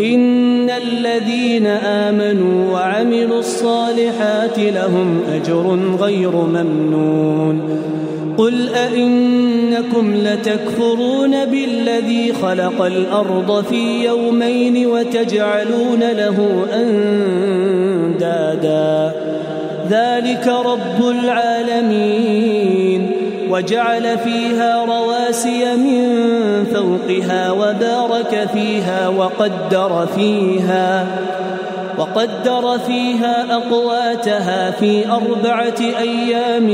إن 0.00 0.70
الذين 0.70 1.66
آمنوا 1.66 2.72
وعملوا 2.72 3.38
الصالحات 3.38 4.58
لهم 4.58 5.20
أجر 5.34 5.78
غير 6.00 6.30
ممنون. 6.30 7.80
قل 8.38 8.68
أئنكم 8.68 10.14
لتكفرون 10.14 11.44
بالذي 11.44 12.32
خلق 12.32 12.82
الأرض 12.82 13.64
في 13.64 14.04
يومين 14.04 14.86
وتجعلون 14.86 16.00
له 16.00 16.66
أندادا. 16.74 18.10
ذلك 19.90 20.46
رب 20.46 21.08
العالمين. 21.08 23.09
وجعل 23.50 24.18
فيها 24.18 24.84
رواسي 24.84 25.76
من 25.76 26.04
فوقها 26.74 27.50
وبارك 27.50 28.48
فيها 28.52 29.08
وقدر 29.08 30.06
فيها 30.16 31.06
وقدر 31.98 32.78
فيها 32.86 33.54
أقواتها 33.54 34.70
في 34.70 35.08
أربعة 35.10 35.80
أيام 35.80 36.68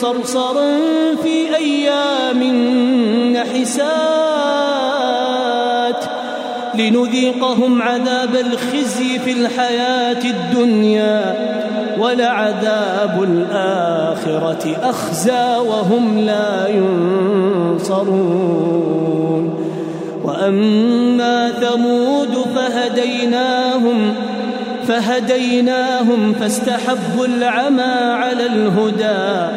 صرصرا 0.00 0.78
في 1.22 1.56
أيام 1.56 2.42
نحسات 3.32 3.96
لنذيقهم 6.74 7.82
عذاب 7.82 8.34
الخزي 8.34 9.18
في 9.18 9.32
الحياة 9.32 10.24
الدنيا 10.24 11.34
ولعذاب 11.98 13.22
الآخرة 13.22 14.76
أخزى 14.82 15.56
وهم 15.68 16.18
لا 16.18 16.68
ينصرون. 16.68 18.26
وأما 20.24 21.50
ثمود 21.50 22.36
فهديناهم 22.54 24.14
فهديناهم 24.88 26.32
فاستحبوا 26.40 27.26
العمى 27.26 28.12
على 28.12 28.46
الهدى 28.46 29.56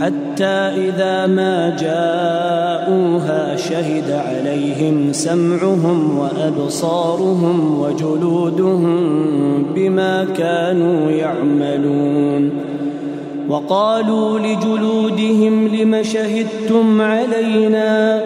حتى 0.00 0.44
إذا 0.44 1.26
ما 1.26 1.76
جاءوا 1.80 3.54
شهد 3.56 4.10
عليهم 4.10 5.12
سمعهم 5.12 6.18
وأبصارهم 6.18 7.80
وجلودهم 7.80 9.12
بما 9.74 10.26
كانوا 10.36 11.10
يعملون. 11.10 12.50
وقالوا 13.48 14.38
لجلودهم 14.38 15.68
لم 15.68 16.02
شهدتم 16.02 17.00
علينا؟ 17.00 18.22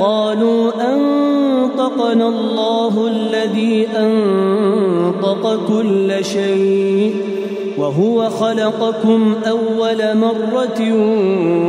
قالوا 0.00 0.70
أنطقنا 0.94 2.28
الله 2.28 3.06
الذي 3.06 3.86
أنطق 3.98 5.60
كل 5.68 6.24
شيء. 6.24 7.31
وهو 7.78 8.30
خلقكم 8.30 9.34
أول 9.48 10.16
مرة 10.16 10.92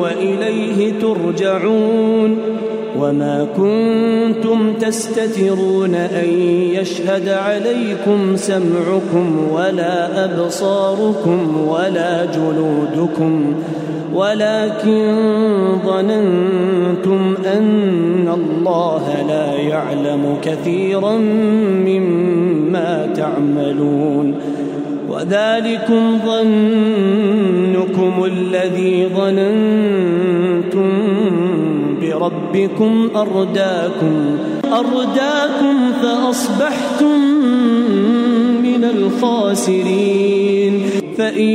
وإليه 0.01 0.93
ترجعون 0.99 2.37
وما 2.99 3.47
كنتم 3.57 4.73
تستترون 4.73 5.95
أن 5.95 6.29
يشهد 6.73 7.29
عليكم 7.29 8.35
سمعكم 8.35 9.47
ولا 9.51 10.25
أبصاركم 10.25 11.67
ولا 11.67 12.25
جلودكم 12.25 13.53
ولكن 14.13 15.15
ظننتم 15.85 17.35
أن 17.57 18.27
الله 18.33 19.25
لا 19.27 19.53
يعلم 19.53 20.37
كثيرا 20.41 21.17
مما 21.87 23.09
تعملون 23.15 24.35
وذلكم 25.13 26.19
ظنكم 26.25 28.13
الذي 28.25 29.07
ظننتم 29.15 30.91
بربكم 32.01 33.09
أرداكم 33.15 34.37
أرداكم 34.73 35.75
فأصبحتم 36.01 37.19
من 38.63 38.83
الخاسرين. 38.83 40.73
فإن 41.17 41.49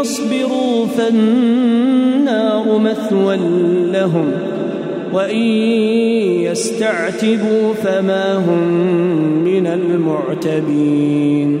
يصبروا 0.00 0.86
فالنار 0.86 2.78
مثوى 2.78 3.36
لهم 3.92 4.32
وإن 5.12 5.46
يستعتبوا 6.48 7.74
فما 7.84 8.36
هم 8.36 8.68
من 9.44 9.66
المعتبين. 9.66 11.60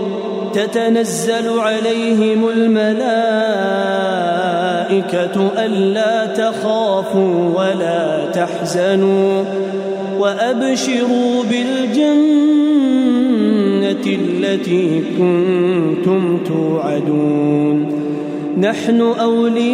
تتنزل 0.53 1.59
عليهم 1.59 2.49
الملائكة 2.49 3.11
ألا 5.65 6.25
تخافوا 6.25 7.59
ولا 7.59 8.25
تحزنوا 8.33 9.43
وأبشروا 10.19 11.43
بالجنة 11.43 12.41
التي 14.05 15.03
كنتم 15.17 16.43
توعدون 16.43 18.01
نحن 18.57 19.01
أولياؤكم 19.01 19.71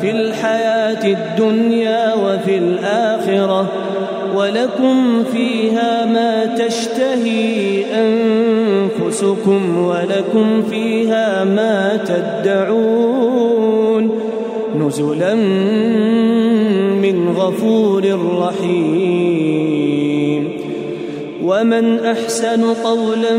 في 0.00 0.10
الحياة 0.10 1.06
الدنيا 1.06 2.14
وفي 2.14 2.58
الآخرة 2.58 3.72
ولكم 4.34 5.24
فيها 5.32 6.04
ما 6.06 6.44
تشتهي 6.46 7.84
أنفسكم 9.14 9.78
ولكم 9.78 10.62
فيها 10.62 11.44
ما 11.44 11.96
تدعون 11.96 14.10
نزلا 14.78 15.34
من 17.02 17.28
غفور 17.36 18.18
رحيم. 18.38 20.48
ومن 21.42 21.98
أحسن 21.98 22.64
قولا 22.64 23.36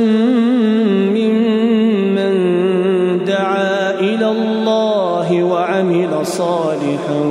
ممن 1.15 2.35
دعا 3.25 3.99
إلى 3.99 4.31
الله 4.31 5.43
وعمل 5.43 6.25
صالحا 6.25 7.21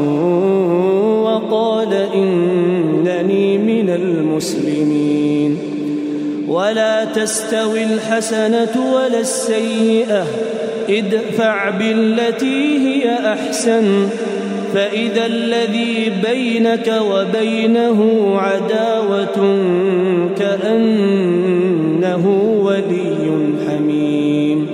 ولا 6.75 7.05
تستوي 7.05 7.85
الحسنة 7.85 8.93
ولا 8.95 9.21
السيئة. 9.21 10.27
ادفع 10.89 11.71
بالتي 11.71 12.79
هي 12.79 13.19
أحسن. 13.33 14.09
فإذا 14.75 15.27
الذي 15.27 16.13
بينك 16.31 17.01
وبينه 17.11 18.33
عداوة 18.39 19.59
كأنه 20.39 22.25
ولي 22.63 23.55
حميم. 23.69 24.67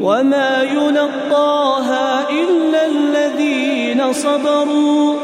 وما 0.00 0.62
يلقاها 0.62 2.26
إلا 2.30 2.86
الذين 2.86 4.12
صبروا. 4.12 5.14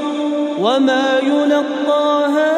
وما 0.61 1.19
يلقاها 1.23 2.58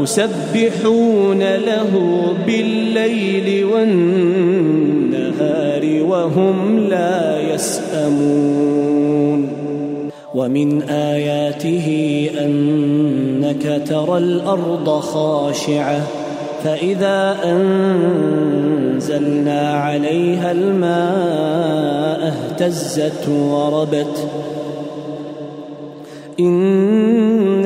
يسبحون 0.00 1.38
له 1.38 1.92
بالليل 2.46 3.64
والنهار 3.64 4.62
وهم 6.02 6.78
لا 6.78 7.40
يسأمون. 7.54 8.82
ومن 10.34 10.82
آياته 10.82 11.88
أنك 12.40 13.82
ترى 13.88 14.18
الأرض 14.18 14.88
خاشعة 14.88 16.00
فإذا 16.64 17.36
أنزلنا 18.94 19.60
عليها 19.70 20.52
الماء 20.52 22.32
اهتزت 22.32 23.28
وربت. 23.28 24.28
إن 26.40 27.41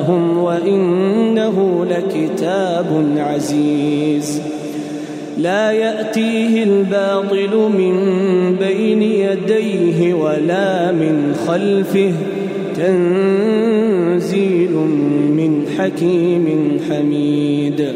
جاءهم 0.00 0.38
وإنه 0.38 1.86
لكتاب 1.90 3.14
عزيز. 3.16 4.42
لا 5.38 5.72
يأتيه 5.72 6.64
الباطل 6.64 7.56
من 7.78 7.94
بين 8.56 9.02
يديه 9.02 10.14
ولا 10.14 10.92
من 10.92 11.34
خلفه. 11.46 12.12
تنزيل 12.76 14.72
من 15.36 15.66
حكيم 15.78 16.78
حميد. 16.90 17.92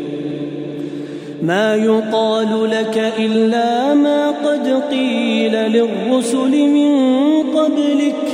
ما 1.43 1.75
يقال 1.75 2.71
لك 2.71 3.13
إلا 3.19 3.95
ما 3.95 4.31
قد 4.31 4.83
قيل 4.91 5.53
للرسل 5.53 6.69
من 6.69 6.97
قبلك. 7.57 8.34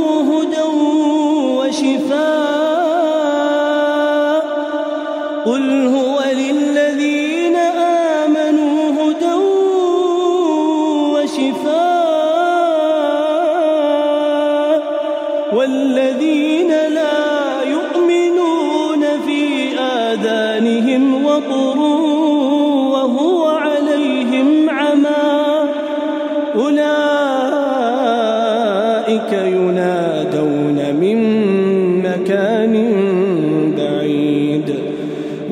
وشفاء 1.91 3.51
قل 5.45 5.87
هو 5.87 6.23
للذين 6.33 7.55
آمنوا 8.25 8.91
هدى 8.91 9.33
وشفاء 11.13 11.81
والذين 15.53 16.67
لا 16.69 17.63
يؤمنون 17.63 19.05
في 19.25 19.41
آذانهم 19.79 21.25
وقر 21.25 22.00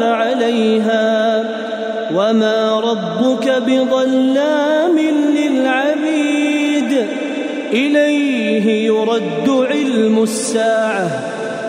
فعليها 0.00 1.44
وما 2.14 2.80
ربك 2.80 3.48
بظلام 3.66 4.98
للعبيد 5.36 7.06
إليه 7.72 8.86
يرد 8.86 9.48
علم 9.48 10.22
الساعة 10.22 11.10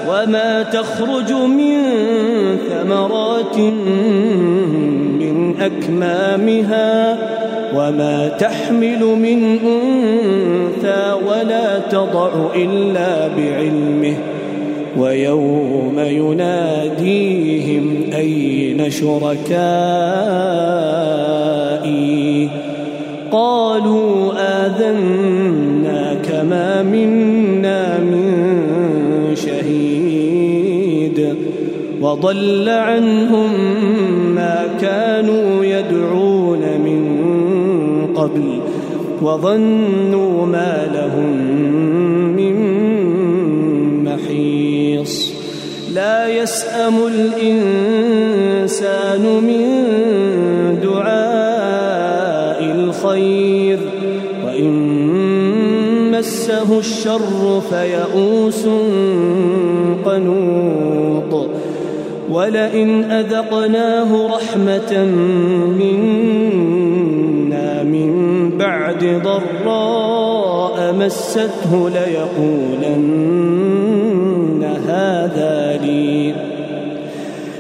وما 0.10 0.64
تخرج 0.64 1.34
من 1.34 1.78
ثمرات 2.70 3.58
من 5.20 5.56
أكمامها 5.62 7.18
وما 7.76 8.28
تحمل 8.28 9.00
من 9.00 9.60
أنثى 9.60 11.14
ولا 11.28 11.80
تضع 11.80 12.32
إلا 12.56 13.28
بعلمه 13.28 14.16
ويوم 14.98 16.00
يناديهم 16.00 17.86
أين 18.16 18.90
شركائي؟ 18.92 19.70
قالوا 23.32 24.34
آذنا 24.66 26.14
كما 26.14 26.84
منا 26.84 28.00
من 28.00 28.56
شهيد. 29.36 30.14
وضل 32.04 32.70
عنهم 32.70 33.50
ما 34.36 34.66
كانوا 34.82 35.66
يدعون 35.66 36.60
من 36.60 37.04
قبل 38.16 38.60
وظنوا 39.22 40.46
ما 40.46 40.88
لهم 40.94 41.38
من 42.36 42.93
محيص. 44.14 45.34
لا 45.94 46.28
يسأم 46.28 46.94
الإنسان 47.08 47.84
من 49.22 49.64
دعاء 50.84 52.64
الخير 52.64 53.80
وإن 54.46 54.74
مسه 56.12 56.80
الشر 56.80 57.62
فيئوس 57.70 58.66
قنوط. 60.06 61.50
ولئن 62.30 63.04
أذقناه 63.04 64.28
رحمة 64.36 65.06
منا 65.80 67.04
من 67.84 68.33
بعد 68.94 69.22
ضراء 69.24 70.94
مسته 70.94 71.90
ليقولن 71.90 73.04
هذا 74.88 75.80
لي 75.84 76.34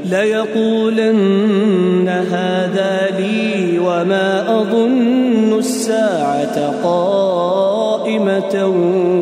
ليقولن 0.05 2.09
هذا 2.09 3.19
لي 3.19 3.79
وما 3.79 4.59
أظن 4.61 5.59
الساعة 5.59 6.83
قائمة 6.83 8.65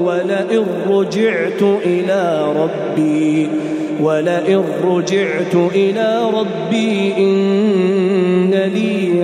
ولئن 0.06 0.66
رجعت 0.90 1.62
إلى 1.62 2.54
ربي 2.56 3.50
ولئن 4.02 4.64
رجعت 4.84 5.56
إلى 5.76 6.22
ربي 6.34 7.14
إن 7.18 8.52
لي 8.52 9.24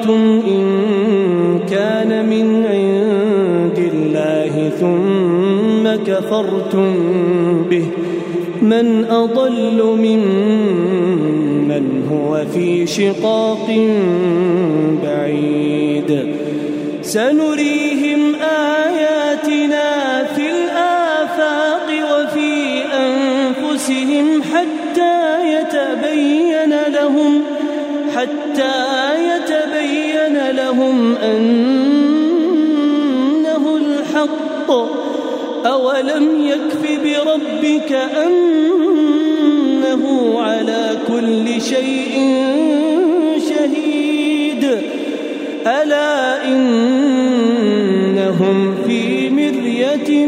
ارايتم 0.00 0.42
ان 0.46 1.60
كان 1.70 2.28
من 2.28 2.66
عند 2.66 3.78
الله 3.92 4.70
ثم 4.80 5.84
كفرتم 6.12 6.94
به 7.70 7.86
من 8.62 9.04
اضل 9.04 9.82
ممن 9.98 11.84
هو 12.12 12.44
في 12.54 12.86
شقاق 12.86 13.66
بعيد 15.02 16.26
سنريهم 17.02 18.34
اياتنا 18.42 20.24
في 20.24 20.42
الافاق 20.50 21.88
وفي 22.12 22.52
انفسهم 22.84 24.42
حتى 24.42 25.18
يتبين 25.54 26.72
لهم 26.92 27.42
حتى 28.16 28.80
يتبين 29.24 29.39
أنه 31.22 32.60
الحق 33.76 34.70
أولم 35.66 36.46
يكف 36.46 36.82
بربك 37.04 37.92
أنه 38.26 40.04
على 40.40 40.98
كل 41.08 41.60
شيء 41.62 42.14
شهيد 43.48 44.64
ألا 45.66 46.44
إنهم 46.48 47.78
في 48.86 49.30
مرية 49.30 50.26